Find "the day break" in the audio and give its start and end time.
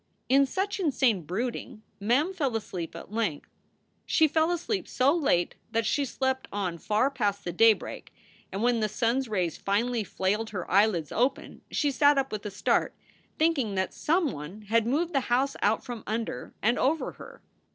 7.43-8.11